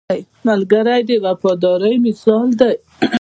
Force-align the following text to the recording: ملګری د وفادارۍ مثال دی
ملګری 0.47 1.01
د 1.09 1.11
وفادارۍ 1.25 1.95
مثال 2.07 2.47
دی 2.59 2.73